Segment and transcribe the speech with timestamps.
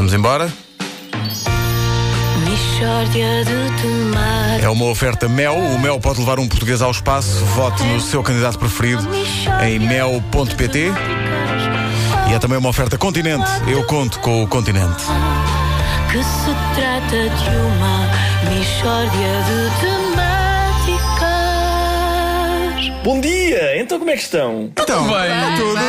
[0.00, 0.50] Vamos embora?
[4.58, 5.54] É uma oferta Mel.
[5.54, 7.44] O Mel pode levar um português ao espaço.
[7.44, 9.06] Vote no seu candidato preferido
[9.62, 10.90] em mel.pt.
[12.30, 13.44] E é também uma oferta Continente.
[13.68, 15.04] Eu conto com o Continente.
[16.10, 18.08] Que se trata de uma
[18.48, 19.10] Mishória
[19.44, 21.20] de temáticas.
[23.04, 23.78] Bom dia!
[23.78, 24.70] Então como é que estão?
[24.72, 25.56] Então, bem.
[25.56, 25.79] tudo Bem, bem.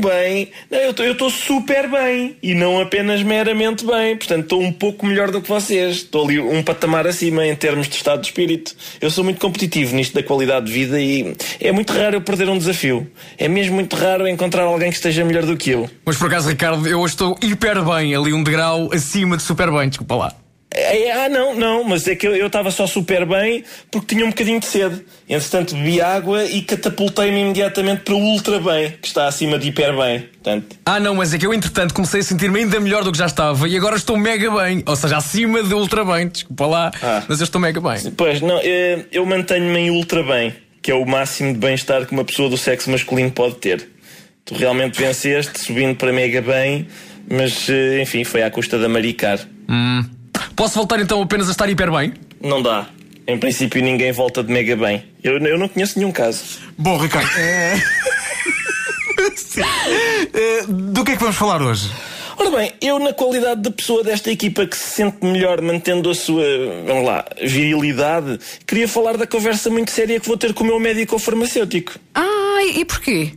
[0.00, 0.50] Bem?
[0.70, 2.36] Não, eu estou super bem.
[2.42, 4.16] E não apenas meramente bem.
[4.16, 5.96] Portanto, estou um pouco melhor do que vocês.
[5.96, 8.74] Estou ali um patamar acima em termos de estado de espírito.
[9.00, 12.48] Eu sou muito competitivo nisto da qualidade de vida e é muito raro eu perder
[12.48, 13.10] um desafio.
[13.38, 15.88] É mesmo muito raro encontrar alguém que esteja melhor do que eu.
[16.04, 19.70] Mas por acaso, Ricardo, eu hoje estou hiper bem, ali um degrau acima de super
[19.70, 20.34] bem, desculpa lá.
[20.90, 24.30] É, Ah, não, não, mas é que eu estava só super bem porque tinha um
[24.30, 25.04] bocadinho de sede.
[25.28, 29.96] Entretanto, bebi água e catapultei-me imediatamente para o ultra bem, que está acima de hiper
[29.96, 30.20] bem.
[30.20, 33.18] Portanto, Ah, não, mas é que eu entretanto comecei a sentir-me ainda melhor do que
[33.18, 36.90] já estava e agora estou mega bem, ou seja, acima de ultra bem, desculpa lá,
[37.02, 37.22] Ah.
[37.28, 38.10] mas eu estou mega bem.
[38.16, 42.12] Pois, não, eh, eu mantenho-me em ultra bem, que é o máximo de bem-estar que
[42.12, 43.86] uma pessoa do sexo masculino pode ter.
[44.44, 46.88] Tu realmente venceste, subindo para mega bem,
[47.30, 49.38] mas eh, enfim, foi à custa da maricar.
[50.60, 52.12] Posso voltar então apenas a estar hiper bem?
[52.38, 52.86] Não dá.
[53.26, 55.02] Em princípio, ninguém volta de mega bem.
[55.24, 56.44] Eu, eu não conheço nenhum caso.
[56.76, 57.30] Bom, Ricardo.
[57.40, 57.80] é-.
[60.34, 61.90] É, Do que é que vamos falar hoje?
[62.36, 66.14] Ora bem, eu, na qualidade de pessoa desta equipa que se sente melhor mantendo a
[66.14, 66.44] sua,
[66.86, 70.78] vamos lá, virilidade, queria falar da conversa muito séria que vou ter com o meu
[70.78, 71.94] médico farmacêutico.
[72.14, 73.32] Ai, e porquê?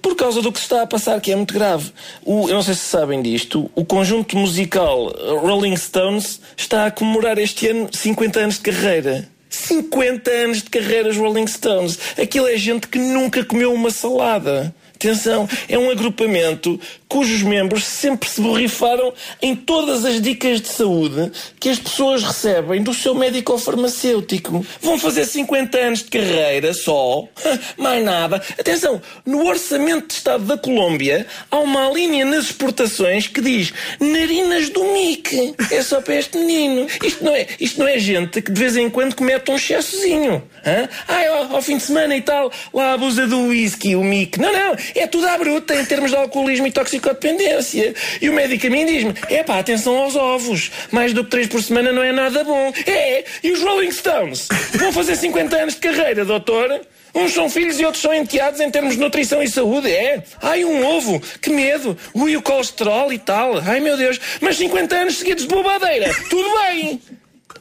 [0.00, 1.92] Por causa do que se está a passar, que é muito grave.
[2.24, 7.38] O, eu não sei se sabem disto, o conjunto musical Rolling Stones está a comemorar
[7.38, 9.28] este ano 50 anos de carreira.
[9.48, 11.98] 50 anos de carreira, os Rolling Stones.
[12.20, 14.74] Aquilo é gente que nunca comeu uma salada.
[15.04, 16.80] Atenção, é um agrupamento
[17.14, 22.82] cujos membros sempre se borrifaram em todas as dicas de saúde que as pessoas recebem
[22.82, 24.66] do seu médico farmacêutico.
[24.80, 27.28] Vão fazer 50 anos de carreira só,
[27.78, 28.42] mais nada.
[28.58, 34.70] Atenção, no orçamento de Estado da Colômbia há uma linha nas exportações que diz narinas
[34.70, 35.54] do Mickey.
[35.70, 36.88] É só para este menino.
[37.04, 40.42] Isto não é, isto não é gente que de vez em quando comete um excessozinho.
[40.66, 40.88] Hã?
[41.06, 44.40] Ai, ao, ao fim de semana e tal, lá abusa do whisky, o Mickey.
[44.40, 47.94] Não, não, é tudo à bruta em termos de alcoolismo e toxicodependência.
[48.20, 50.70] E o médico a mim diz-me: é pá, atenção aos ovos.
[50.90, 52.72] Mais do que três por semana não é nada bom.
[52.86, 54.48] É, e os Rolling Stones?
[54.74, 56.80] Vão fazer 50 anos de carreira, doutor?
[57.14, 60.22] Uns são filhos e outros são enteados em termos de nutrição e saúde, é?
[60.42, 61.96] Ai, um ovo, que medo.
[62.12, 63.58] Ui, o colesterol e tal.
[63.58, 64.20] Ai, meu Deus.
[64.40, 66.12] Mas 50 anos seguidos de bobadeira.
[66.28, 67.00] Tudo bem.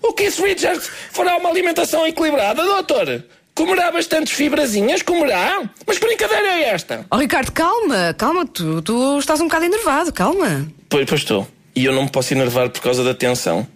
[0.01, 3.23] O Keith Richards fará uma alimentação equilibrada, doutor?
[3.55, 5.01] Comerá bastantes fibrazinhas?
[5.03, 5.61] Comerá?
[5.85, 7.05] Mas que brincadeira é esta?
[7.11, 10.67] Oh, Ricardo, calma, calma, tu, tu estás um bocado enervado, calma.
[10.89, 11.47] Pois, pois estou.
[11.75, 13.67] E eu não me posso enervar por causa da tensão.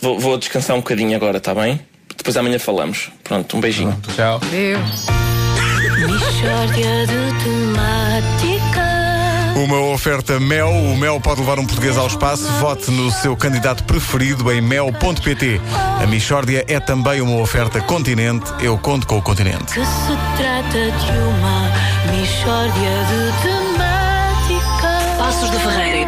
[0.00, 1.80] Vou, vou descansar um bocadinho agora, está bem?
[2.16, 3.10] Depois amanhã falamos.
[3.22, 3.96] Pronto, um beijinho.
[4.14, 4.40] Tchau.
[4.52, 4.78] Eu.
[6.08, 8.71] Mishória de temáticas.
[9.54, 10.68] Uma oferta Mel.
[10.68, 12.44] O Mel pode levar um português ao espaço.
[12.60, 15.60] Vote no seu candidato preferido em mel.pt.
[16.02, 18.50] A Michórdia é também uma oferta Continente.
[18.60, 19.74] Eu conto com o Continente.
[19.74, 21.70] Que se trata de uma
[22.10, 25.18] Mishória de temáticas.
[25.18, 25.98] Passos de Ferreira